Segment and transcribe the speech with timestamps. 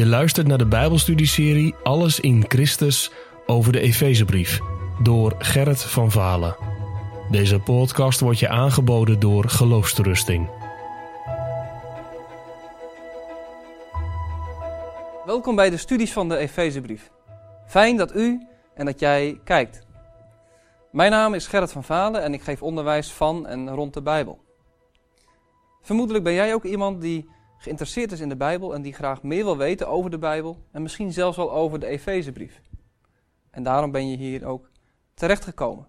[0.00, 3.12] Je luistert naar de Bijbelstudieserie Alles in Christus
[3.46, 4.60] over de Efezebrief
[5.02, 6.56] door Gerrit van Valen.
[7.30, 10.50] Deze podcast wordt je aangeboden door Geloofsterusting.
[15.24, 17.10] Welkom bij de studies van de Efezebrief.
[17.66, 19.86] Fijn dat u en dat jij kijkt.
[20.92, 24.40] Mijn naam is Gerrit van Valen en ik geef onderwijs van en rond de Bijbel.
[25.82, 29.44] Vermoedelijk ben jij ook iemand die geïnteresseerd is in de Bijbel en die graag meer
[29.44, 32.60] wil weten over de Bijbel en misschien zelfs wel over de Efezebrief.
[33.50, 34.70] En daarom ben je hier ook
[35.14, 35.88] terechtgekomen.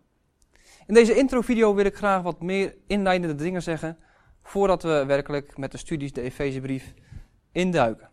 [0.87, 3.97] In deze introvideo wil ik graag wat meer inleidende dingen zeggen
[4.43, 6.93] voordat we werkelijk met de studies de Efezebrief
[7.51, 8.09] induiken.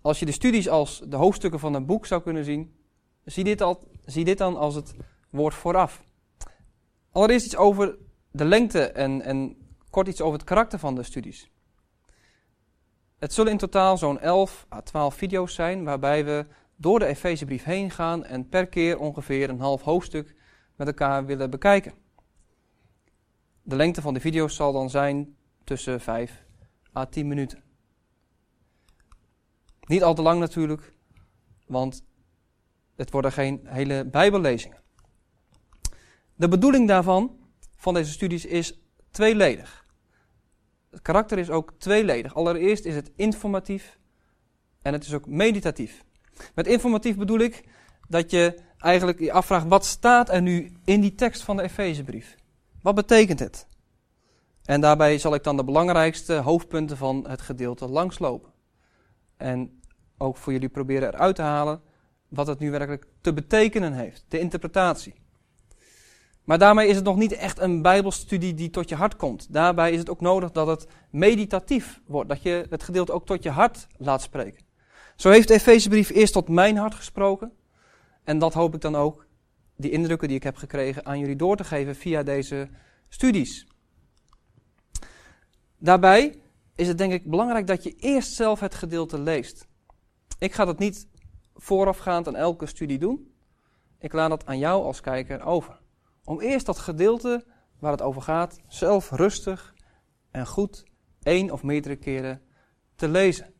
[0.00, 2.74] Als je de studies als de hoofdstukken van een boek zou kunnen zien,
[3.24, 4.94] zie dit, al, zie dit dan als het
[5.30, 6.04] woord vooraf.
[7.10, 7.98] Allereerst iets over
[8.30, 9.56] de lengte en, en
[9.90, 11.51] kort iets over het karakter van de studies.
[13.22, 17.64] Het zullen in totaal zo'n 11 à 12 video's zijn, waarbij we door de Efezebrief
[17.64, 20.34] heen gaan en per keer ongeveer een half hoofdstuk
[20.76, 21.92] met elkaar willen bekijken.
[23.62, 26.44] De lengte van de video's zal dan zijn tussen 5
[26.96, 27.62] à 10 minuten.
[29.80, 30.94] Niet al te lang natuurlijk,
[31.66, 32.04] want
[32.96, 34.82] het worden geen hele Bijbellezingen.
[36.34, 37.36] De bedoeling daarvan,
[37.76, 39.81] van deze studies, is tweeledig.
[40.92, 42.34] Het karakter is ook tweeledig.
[42.34, 43.98] Allereerst is het informatief
[44.82, 46.04] en het is ook meditatief.
[46.54, 47.64] Met informatief bedoel ik
[48.08, 52.36] dat je eigenlijk je afvraagt, wat staat er nu in die tekst van de Efezebrief?
[52.82, 53.66] Wat betekent het?
[54.64, 58.52] En daarbij zal ik dan de belangrijkste hoofdpunten van het gedeelte langslopen.
[59.36, 59.80] En
[60.18, 61.80] ook voor jullie proberen eruit te halen
[62.28, 65.21] wat het nu werkelijk te betekenen heeft, de interpretatie.
[66.44, 69.52] Maar daarmee is het nog niet echt een Bijbelstudie die tot je hart komt.
[69.52, 73.42] Daarbij is het ook nodig dat het meditatief wordt, dat je het gedeelte ook tot
[73.42, 74.64] je hart laat spreken.
[75.16, 77.52] Zo heeft de Efezebrief eerst tot mijn hart gesproken.
[78.24, 79.26] En dat hoop ik dan ook,
[79.76, 82.68] die indrukken die ik heb gekregen, aan jullie door te geven via deze
[83.08, 83.66] studies.
[85.78, 86.34] Daarbij
[86.74, 89.66] is het denk ik belangrijk dat je eerst zelf het gedeelte leest.
[90.38, 91.06] Ik ga dat niet
[91.54, 93.32] voorafgaand aan elke studie doen.
[93.98, 95.81] Ik laat dat aan jou als kijker over.
[96.24, 97.44] Om eerst dat gedeelte
[97.78, 99.74] waar het over gaat, zelf rustig
[100.30, 100.84] en goed
[101.22, 102.42] één of meerdere keren
[102.94, 103.54] te lezen.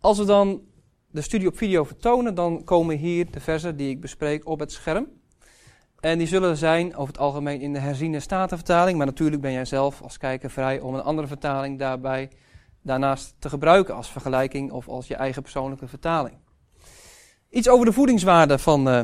[0.00, 0.62] Als we dan
[1.10, 4.72] de studie op video vertonen, dan komen hier de versen die ik bespreek op het
[4.72, 5.06] scherm.
[6.00, 9.64] En die zullen zijn over het algemeen in de herziene statenvertaling, maar natuurlijk ben jij
[9.64, 12.30] zelf als kijker vrij om een andere vertaling daarbij
[12.82, 16.36] daarnaast te gebruiken als vergelijking of als je eigen persoonlijke vertaling.
[17.50, 19.00] Iets over de voedingswaarde van, uh,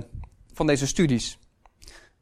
[0.53, 1.39] van deze studies.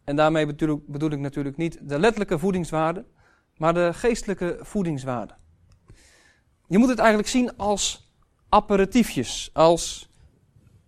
[0.05, 3.05] En daarmee bedoel, bedoel ik natuurlijk niet de letterlijke voedingswaarde,
[3.57, 5.35] maar de geestelijke voedingswaarde.
[6.67, 8.13] Je moet het eigenlijk zien als
[8.49, 10.11] aperitiefjes, als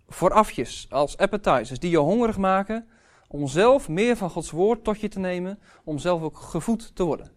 [0.07, 2.87] voorafjes, als appetizers, die je hongerig maken
[3.27, 7.03] om zelf meer van Gods woord tot je te nemen, om zelf ook gevoed te
[7.03, 7.31] worden.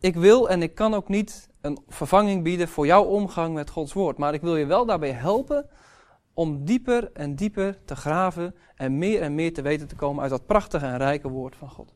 [0.00, 3.92] Ik wil en ik kan ook niet een vervanging bieden voor jouw omgang met Gods
[3.92, 5.68] woord, maar ik wil je wel daarbij helpen
[6.38, 10.30] om dieper en dieper te graven en meer en meer te weten te komen uit
[10.30, 11.94] dat prachtige en rijke woord van God.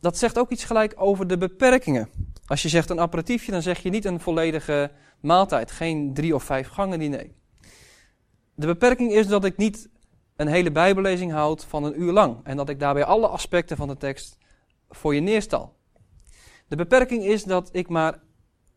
[0.00, 2.08] Dat zegt ook iets gelijk over de beperkingen.
[2.46, 6.42] Als je zegt een aperitiefje, dan zeg je niet een volledige maaltijd, geen drie of
[6.42, 7.30] vijf gangen diner.
[8.54, 9.88] De beperking is dat ik niet
[10.36, 13.88] een hele bijbellezing houd van een uur lang en dat ik daarbij alle aspecten van
[13.88, 14.38] de tekst
[14.88, 15.76] voor je neerstal.
[16.68, 18.22] De beperking is dat ik maar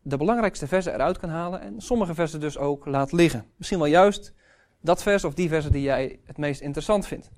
[0.06, 3.46] de belangrijkste versen eruit kan halen en sommige versen dus ook laat liggen.
[3.56, 4.34] Misschien wel juist
[4.80, 7.30] dat vers of die versen die jij het meest interessant vindt.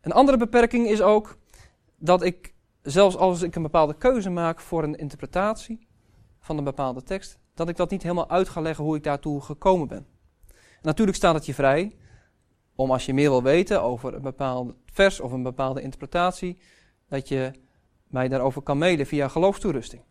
[0.00, 1.38] Een andere beperking is ook
[1.96, 5.86] dat ik, zelfs als ik een bepaalde keuze maak voor een interpretatie
[6.40, 9.40] van een bepaalde tekst, dat ik dat niet helemaal uit ga leggen hoe ik daartoe
[9.40, 10.06] gekomen ben.
[10.82, 11.96] Natuurlijk staat het je vrij
[12.74, 16.58] om als je meer wil weten over een bepaald vers of een bepaalde interpretatie,
[17.08, 17.50] dat je
[18.06, 20.02] mij daarover kan mailen via geloofstoerusting.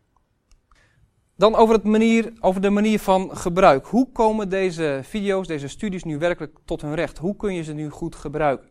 [1.43, 3.85] Dan over, het manier, over de manier van gebruik.
[3.85, 7.17] Hoe komen deze video's, deze studies nu werkelijk tot hun recht?
[7.17, 8.69] Hoe kun je ze nu goed gebruiken?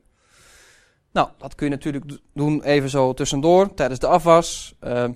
[1.11, 5.09] Nou, dat kun je natuurlijk doen even zo tussendoor, tijdens de afwas, uh,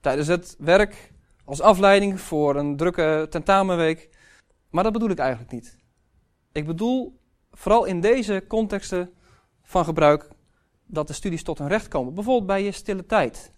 [0.00, 1.12] tijdens het werk,
[1.44, 4.08] als afleiding voor een drukke tentamenweek.
[4.70, 5.76] Maar dat bedoel ik eigenlijk niet.
[6.52, 7.20] Ik bedoel
[7.50, 9.10] vooral in deze contexten
[9.62, 10.28] van gebruik
[10.86, 12.14] dat de studies tot hun recht komen.
[12.14, 13.52] Bijvoorbeeld bij je stille tijd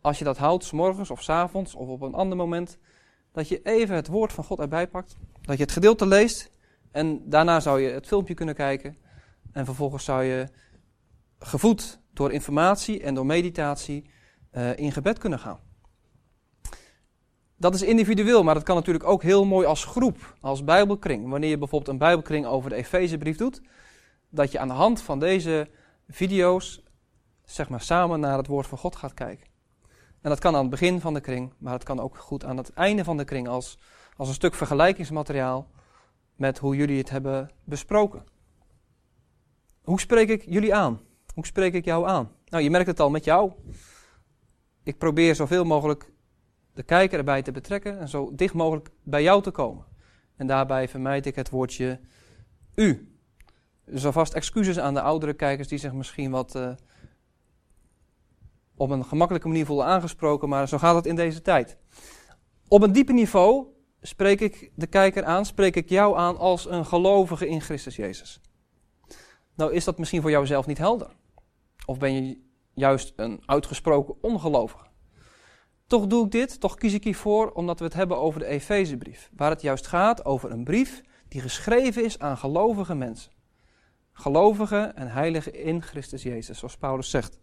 [0.00, 2.78] als je dat houdt, s morgens of s avonds of op een ander moment,
[3.32, 6.50] dat je even het woord van God erbij pakt, dat je het gedeelte leest
[6.90, 8.96] en daarna zou je het filmpje kunnen kijken
[9.52, 10.48] en vervolgens zou je
[11.38, 14.10] gevoed door informatie en door meditatie
[14.52, 15.60] uh, in gebed kunnen gaan.
[17.56, 21.28] Dat is individueel, maar dat kan natuurlijk ook heel mooi als groep, als bijbelkring.
[21.28, 23.62] Wanneer je bijvoorbeeld een bijbelkring over de Efezebrief doet,
[24.28, 25.68] dat je aan de hand van deze
[26.08, 26.82] video's
[27.44, 29.49] zeg maar samen naar het woord van God gaat kijken.
[30.20, 32.56] En dat kan aan het begin van de kring, maar het kan ook goed aan
[32.56, 33.78] het einde van de kring als,
[34.16, 35.70] als een stuk vergelijkingsmateriaal
[36.36, 38.24] met hoe jullie het hebben besproken.
[39.82, 41.00] Hoe spreek ik jullie aan?
[41.34, 42.32] Hoe spreek ik jou aan?
[42.46, 43.52] Nou, je merkt het al met jou.
[44.82, 46.12] Ik probeer zoveel mogelijk
[46.74, 49.84] de kijker erbij te betrekken en zo dicht mogelijk bij jou te komen.
[50.36, 52.00] En daarbij vermijd ik het woordje
[52.74, 53.14] u.
[53.84, 56.70] Dus alvast excuses aan de oudere kijkers die zich misschien wat uh,
[58.80, 61.76] op een gemakkelijke manier voelen aangesproken, maar zo gaat het in deze tijd.
[62.68, 63.66] Op een dieper niveau
[64.00, 68.40] spreek ik de kijker aan, spreek ik jou aan als een gelovige in Christus Jezus.
[69.54, 71.10] Nou is dat misschien voor jouzelf niet helder.
[71.86, 72.40] Of ben je
[72.74, 74.86] juist een uitgesproken ongelovige.
[75.86, 79.30] Toch doe ik dit, toch kies ik hiervoor omdat we het hebben over de Efezebrief.
[79.36, 83.32] Waar het juist gaat over een brief die geschreven is aan gelovige mensen.
[84.12, 87.38] Gelovigen en heiligen in Christus Jezus, zoals Paulus zegt.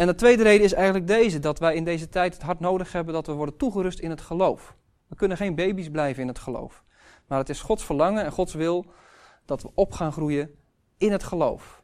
[0.00, 2.92] En de tweede reden is eigenlijk deze: dat wij in deze tijd het hard nodig
[2.92, 4.76] hebben dat we worden toegerust in het geloof.
[5.06, 6.84] We kunnen geen baby's blijven in het geloof.
[7.26, 8.86] Maar het is Gods verlangen en Gods wil
[9.44, 10.54] dat we op gaan groeien
[10.98, 11.82] in het geloof.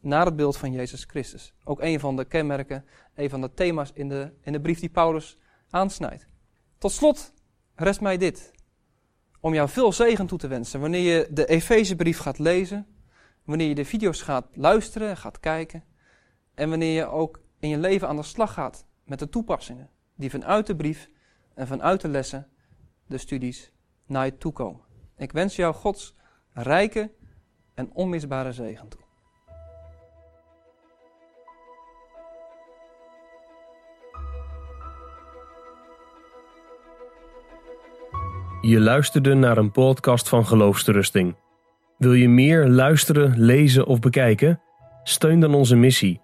[0.00, 1.54] Naar het beeld van Jezus Christus.
[1.64, 2.84] Ook een van de kenmerken,
[3.14, 5.38] een van de thema's in de, in de brief die Paulus
[5.70, 6.26] aansnijdt.
[6.78, 7.32] Tot slot
[7.74, 8.52] rest mij dit.
[9.40, 10.80] Om jou veel zegen toe te wensen.
[10.80, 12.86] Wanneer je de Efezebrief gaat lezen.
[13.44, 15.92] Wanneer je de video's gaat luisteren, gaat kijken.
[16.54, 19.90] En wanneer je ook in je leven aan de slag gaat met de toepassingen.
[20.14, 21.10] Die vanuit de brief
[21.54, 22.48] en vanuit de lessen,
[23.06, 23.72] de studies,
[24.06, 24.80] naar je toe komen.
[25.16, 26.14] Ik wens jou Gods
[26.52, 27.10] rijke
[27.74, 29.00] en onmisbare zegen toe.
[38.60, 41.36] Je luisterde naar een podcast van Geloofsterusting.
[41.98, 44.60] Wil je meer luisteren, lezen of bekijken?
[45.02, 46.23] Steun dan onze missie